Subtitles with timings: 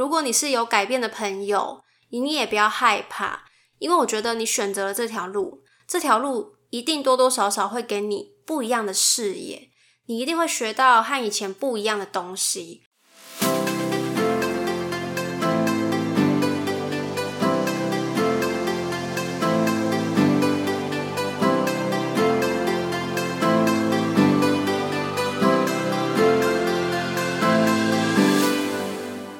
[0.00, 3.44] 如果你是有改变的朋友，你也不要害怕，
[3.78, 9.68] 因为我觉得你选择了这条路，这条路一定多多少少会给你不一样的视野，
[10.06, 12.80] 你一定会学到和以前不一样的东西。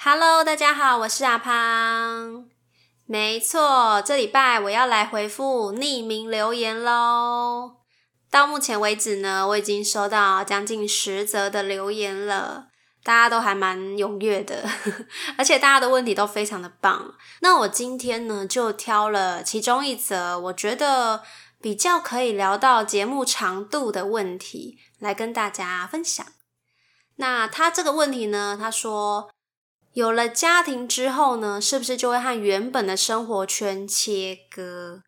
[0.00, 2.46] ！Hello，大家好，我是阿胖。
[3.04, 7.78] 没错，这礼拜我要来回复匿名留言喽。
[8.30, 12.68] 到目前为止呢，我已经收到将近十则的留言了，
[13.02, 14.68] 大家都还蛮踊跃的，
[15.36, 17.16] 而且大家的问题都非常的棒。
[17.40, 21.24] 那我今天呢，就挑了其中一则，我觉得
[21.60, 26.24] 比较可以聊到节目长度的问题，来跟大家分享。
[27.16, 29.28] 那他这个问题呢，他说。
[29.92, 35.02] 有了家庭之后呢，是不是就会和原本的生活圈切割？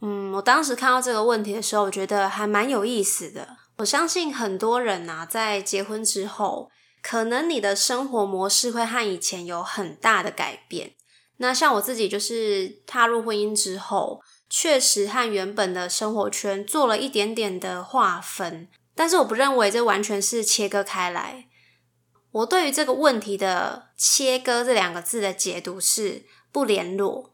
[0.00, 3.56] 嗯，我当时看到这个问题的时候，我觉得还蛮有意思的。
[3.78, 6.70] 我相信很多人啊，在结婚之后，
[7.02, 10.94] 可能你的生活模式会和以前有很大的改变。
[11.38, 21.46] 那像我自己，就是踏入婚姻之后，确实和原本的生活圈做了一点点的划分，但是我不认为这完全是切割开来。
[22.34, 27.30] 我对于这个问题的“切割”这两个字的解读是不联络，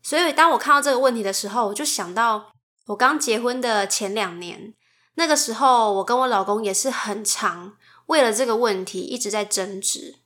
[0.00, 2.52] 所以当我看到这个问题的时候，我就想到
[2.86, 4.72] 我刚结婚的前两年，
[5.14, 7.76] 那个时候我跟我老公也是很长
[8.06, 10.20] 为了这个问题一直在争执。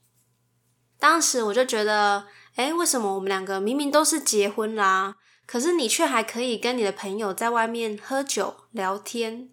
[0.99, 5.15] 当时我就觉得，哎，为什么我们两个明明都是结婚啦，
[5.47, 9.49] 可是你却还可以跟你的朋友在外面喝酒聊天？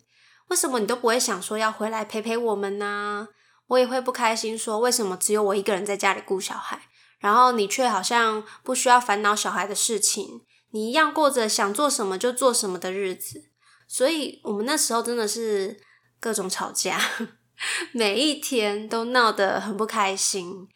[0.49, 3.29] 为什么你都不会想说要回来陪陪我们呢？
[3.67, 6.81] 我也会不开心，说为什么只有我一个人在家里顾小孩，
[7.19, 13.51] 然后你却好像不需要烦恼小孩的事情，你一样过着想做什么就做什么的日子。
[13.87, 15.79] 所以，我们那时候真的是
[16.19, 16.99] 各种吵架，
[17.93, 20.67] 每一天都闹得很不开心。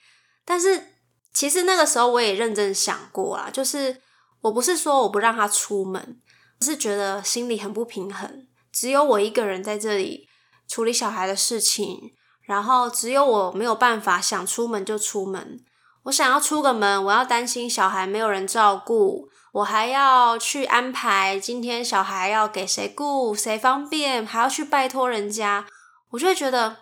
[0.46, 0.94] 但是，
[1.34, 4.02] 其实那个时候我也认真想过啊，就是
[4.42, 6.22] 我不是说我不让他出门，
[6.62, 10.28] 是觉得心里很不平衡，只有我一个人在这里
[10.68, 12.14] 处理小孩的事情。
[12.50, 15.64] 然后只有我没有办法想出门就出门。
[16.06, 25.68] 我想要出个门，我要担心小孩没有人照顾，我还要去安排今天小孩要给谁顾，谁方便，还要去拜托人家，
[26.10, 26.76] 我就会觉得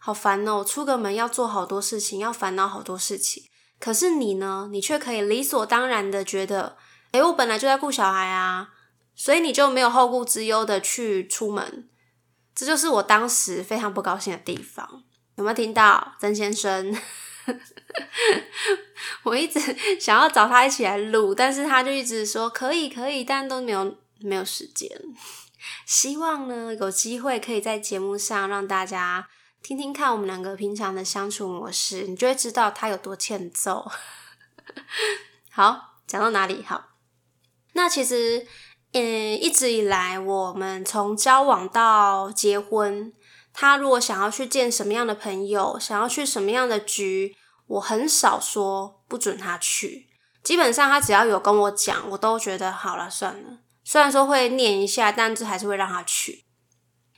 [0.00, 0.64] 好烦哦。
[0.64, 3.44] 出个门要做好多事情，要烦恼好多事情。
[3.78, 4.68] 可是你呢？
[4.72, 6.76] 你却可以理所当然的觉得，
[7.12, 8.70] 诶，我本来就在顾小孩啊，
[9.14, 11.88] 所以你就没有后顾之忧的去出门。
[12.54, 15.02] 这就是我当时非常不高兴的地方，
[15.34, 16.96] 有没有听到曾先生？
[19.24, 19.60] 我一直
[19.98, 24.88] 想要找他一起来录，但是他就一直说可以可以，但都没有没有时间。
[25.84, 29.28] 希望呢有机会可以在节目上让大家
[29.62, 33.90] 听听看我们两个平常的相处模式，你就会知道他有多欠揍。
[35.50, 36.62] 好，讲到哪里？
[36.62, 36.90] 好，
[37.72, 38.46] 那其实。
[38.96, 43.12] 嗯，一直以来，我们从交往到结婚，
[43.52, 47.34] 他如果想要去见什么样的朋友，想要去什么样的局，
[47.66, 50.06] 我很少说不准他去。
[50.44, 53.58] 基本上，他只要有跟我讲，我都觉得好了，算了。
[53.82, 56.44] 虽然说会念一下，但是还是会让他去。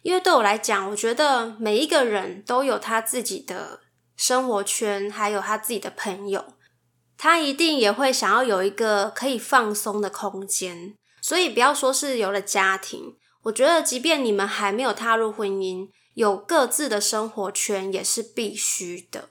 [0.00, 3.80] 因为对我来讲，我觉得每一个人都有他自己的
[4.16, 6.54] 生活圈，还有他自己的朋友，
[7.18, 10.94] 他一定也会想要有一个可以放松的空间。
[11.26, 19.30] 所以不要说是有了家庭，我觉得即便你们还没有踏入婚姻，有各自的生活圈也是必须的。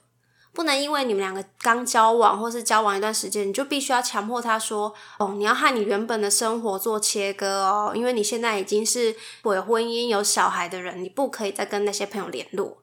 [0.52, 12.82] 不能因为你们两个刚交往，或是交往一段时间，你就必须要强迫他说：“哦，你要和你原本的生活做切割哦，因为你现在已经是有婚姻、有小孩的人，你不可以再跟那些朋友联络。”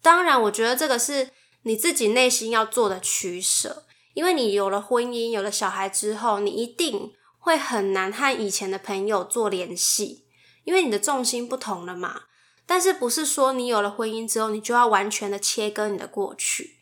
[0.00, 1.30] 当然，我觉得这个是
[1.62, 3.82] 你自己内心要做的取舍，
[4.14, 7.10] 因为你有了婚姻、有了小孩之后，你一定。
[7.42, 10.26] 会很难和以前的朋友做联系，
[10.62, 12.22] 因为你的重心不同了嘛。
[12.64, 16.78] 但是不是说你有了婚姻之后，你就要完全的切割你的过去？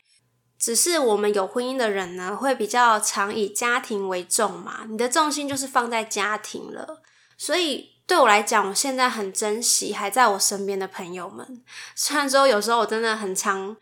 [0.59, 7.01] 只是我们有婚姻的人呢，会比较常以家庭为重嘛，你的重心就是放在家庭了。
[7.39, 11.65] 所以对我来讲，我现在很珍惜还在我身边的朋友们。
[11.97, 13.75] 虽然说有时候我真的很常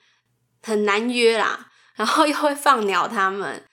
[0.62, 1.66] 很难约啦，
[1.96, 3.64] 然后又会放鸟他们，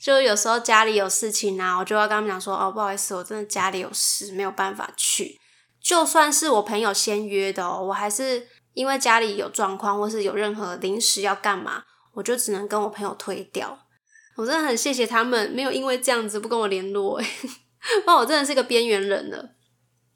[0.00, 5.38] 就有时候家里有事情啊，我就要跟他们讲说：“哦，不好意思，我真的家里有事，没有办法去。”
[5.80, 11.84] 就算是我朋友先约的哦，我还是因为家里有状况，或是有任何临时要干嘛。
[12.14, 13.78] 我就只能跟我朋友推掉，
[14.36, 17.20] 我真的很谢谢他们没有因为这样子不跟我联络，
[18.04, 19.50] 不然我真的是个边缘人了。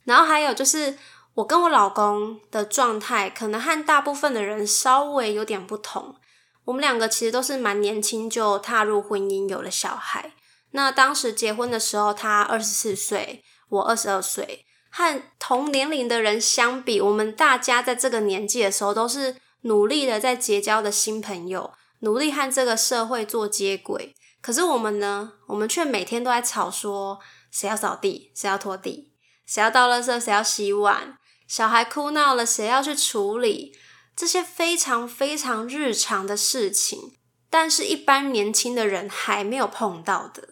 [0.05, 0.99] 然后还有就是
[1.35, 6.17] 我跟我老公的状态，可能和大部分的人稍微有点不同。
[6.65, 10.33] 我们两个其实都是蛮年轻就踏入婚姻，有了小孩。
[10.71, 21.73] 那当时结婚的时候，他二十四岁，我二十二岁，和同年龄的人相比，我们大家在这个年纪的时候，都是努力的在结交的新朋友。
[22.01, 25.33] 努力和这个社会做接轨，可是我们呢？
[25.47, 27.19] 我们却每天都在吵说
[27.51, 29.13] 谁要扫地，谁要拖地，
[29.47, 31.17] 谁要倒垃圾，谁要洗碗，
[31.49, 33.75] 小孩哭闹了，谁要去处理
[34.17, 37.17] 这些非常非常日常的事情，
[37.51, 40.51] 但是一般年轻的人还没有碰到的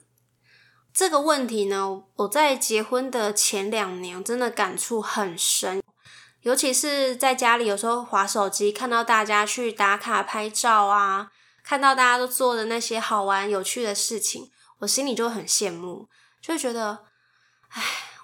[0.92, 2.02] 这个问题呢？
[2.16, 5.82] 我在结婚的前两年真的感触很深。
[6.42, 11.30] 尤其是在家里，有时候划手机，看到大家去打卡拍照啊，
[11.62, 14.50] 看到大家都做的那些好玩有趣的事情，
[14.80, 16.08] 我心里就很羡慕，
[16.40, 17.04] 就会觉得，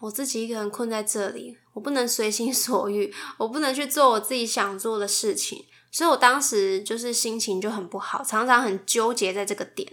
[0.00, 9.90] 我自己一个人困在这里，我不能随心所欲，我不能去做我自己想做的事情，所以我当时就是心情就很不好，常常很纠结在这个点。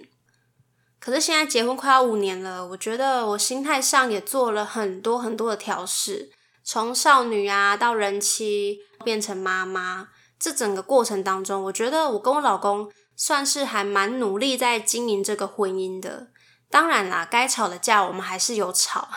[0.99, 6.31] 可是现在结婚快要五年了，我觉得我心态上也做了很多很多的调试。
[6.63, 10.09] 从少女啊到人妻变成妈妈，
[10.39, 16.29] 这整个过程当中，我觉得我跟我老公算是还蛮努力在经营这个婚姻的。
[16.71, 19.09] 当然啦，该吵的架我们还是有吵。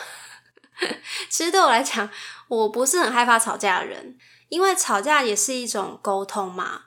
[1.29, 2.09] 其实对我来讲，
[2.49, 4.17] 我不是很害怕吵架的人，
[4.49, 6.83] 因为吵架也是一种沟通嘛。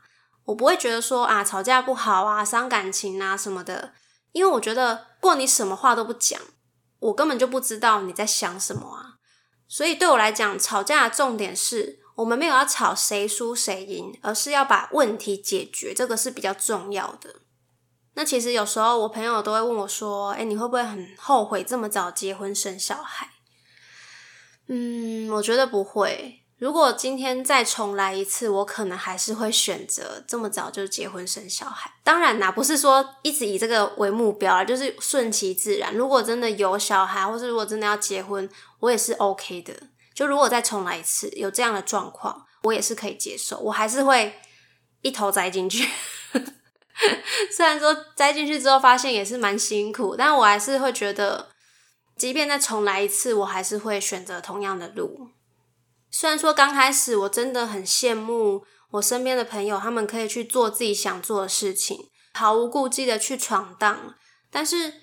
[0.46, 3.94] 我不会觉得说啊吵架不好啊伤感情啊什么的，
[4.32, 6.40] 因为我觉得如果你什么话都不讲，
[7.00, 9.16] 我根本就不知道你在想什么啊。
[9.68, 17.36] 所以对我来讲，吵架的重点是我们没有要吵谁输谁赢，而是要把问题解决，这个是比较重要的。
[18.16, 23.30] 那其实有时候我朋友都会问我说：“哎，你会不会很后悔这么早结婚生小孩？”
[24.68, 26.38] 嗯，我觉得不会。
[26.58, 31.92] 如果今天再重来一次，我可能还是会选择这么早就结婚生小孩。
[32.04, 35.92] 当然啦，不是说一直以这个为目标啊，就是顺其自然。
[35.96, 38.48] 如果真的有小孩，或是如果真的要结婚，
[38.80, 39.74] 我也是 OK 的。
[40.14, 43.58] 就如果再重来一次，有这样的状况，我也是可以接受。
[43.58, 44.40] 我还是会
[45.02, 45.90] 一头栽进去。
[47.52, 51.48] 虽然说栽进去之后发现也是蛮辛苦，但我还是会觉得，
[52.22, 55.30] 即便再重来一次，我还是会选择同样的路。
[56.12, 61.98] 虽然说刚开始我真的很羡慕我身边的朋友，他们可以去做自己想做的事情，
[62.36, 64.14] 毫无顾忌的去闯荡。
[64.52, 64.94] 但是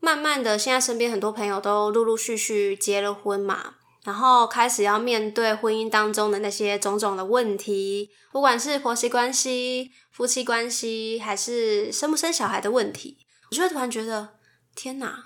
[0.00, 13.18] 慢慢的，现在身边很多朋友都陆陆续续结了婚嘛，然后开始要面对婚姻当中的那些种种的问题，不管是婆媳关系、夫妻关系，还是生不生小孩的问题，
[13.52, 14.30] 我就会突然觉得，
[14.74, 15.22] 天哪，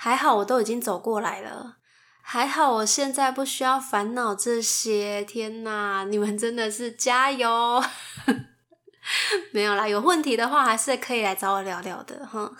[0.00, 1.78] 还好我都已经走过来了。
[2.22, 5.24] 还好，我现在不需要烦恼这些。
[5.24, 7.82] 天哪，你们真的是加油！
[9.50, 12.52] 没有啦，有问题的话还是可以来找我聊聊的哈。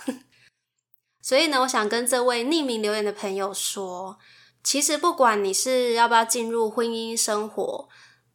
[1.22, 4.18] 所以呢，我想跟这位匿名留言的朋友说，
[4.64, 7.88] 其实不管你是要不要进入婚姻生活，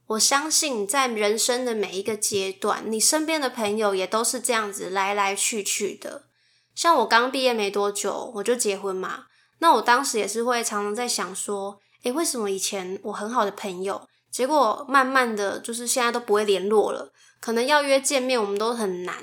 [0.05, 6.27] 我相信在人生的每一个阶段，你身边的朋友也都是这样子来来去去的。
[6.75, 9.25] 像我刚毕业没多久，我就结婚嘛。
[9.59, 17.13] 那我当时也是会常常在想说，诶，为什么以前我很好的朋友，结果慢慢的就是现在都不会联络了？
[17.39, 19.15] 可能要约见面，我们都很难。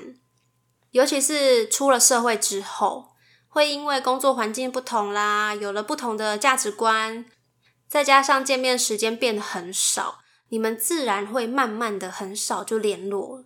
[0.91, 3.11] 尤其是出了社会之后，
[3.47, 7.25] 会因为工作环境不同啦，有了不同的价值观，
[7.87, 13.45] 再加上见面时间变得很少，你们自然会慢慢的很少就联络。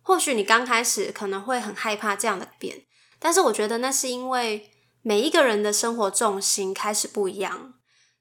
[0.00, 2.85] 或许你刚开始可能会很害怕这样的变，
[3.18, 4.70] 但是我觉得那是因为。
[5.08, 7.74] 每一个人的生活重心开始不一样。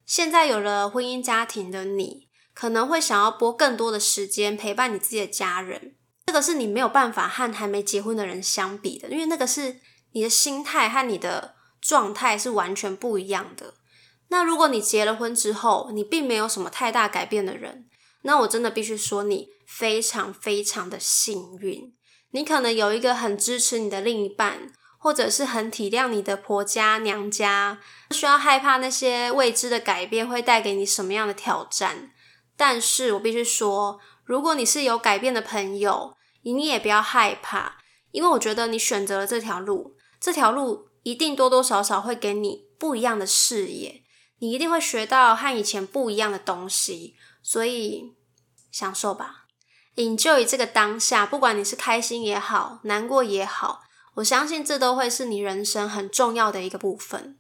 [0.06, 5.96] 现在有了婚姻家庭的你，可能会想要拨更多的时间陪伴你自己的家人。
[6.28, 9.80] 这个是你没有办法和还没结婚的人相比的，因为那个是
[10.12, 13.74] 你的心态和你的状态是完全不一样的。
[14.28, 17.90] 那如果你结了婚之后，你并没有什么太大改变的人，
[18.22, 21.96] 那我真的必须说，你非常非常的幸运。
[22.30, 24.72] 你可能有一个很支持你的另一半，
[25.06, 32.12] 或者是很体谅你的婆家娘家，不需要害怕那些未知的改变会带给你什么样的挑战。
[32.58, 37.78] 但是我必须说，如果你是有改变的朋友，你也不要害怕，
[38.10, 44.02] 因为我觉得你选择了这条路，这条路一定多多少少会给你不一样的视野，
[44.40, 48.16] 你一定会学到和以前不一样的东西，所以
[48.72, 49.46] 享受吧
[49.98, 53.84] ，enjoy 这个当下，不管你是开心也好，难过也好，
[54.16, 57.38] 我相信这都会是你人生很重要的一个部分。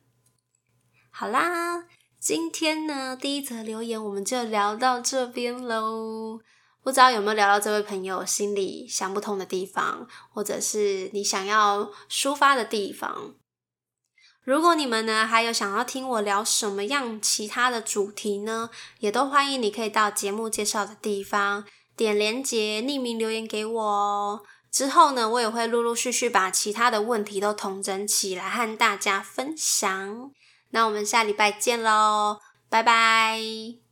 [1.12, 1.86] 好啦。
[2.18, 6.40] 今天呢，第一则留言我们就聊到这边喽。
[6.82, 13.36] 不知道有没有聊到这位朋友心里想不通的地方，或者是你想要抒发的地方？
[14.42, 21.64] 如果你们呢还有想要听我聊什么样其他的主题呢，也都欢迎你可以到节目介绍的地方
[21.96, 24.42] 点连结匿名留言给我哦。
[24.76, 30.32] 之后呢，我也会陆陆续续把其他的问题都统整起来和大家分享。
[30.72, 33.85] 那我们下礼拜见喽，拜拜。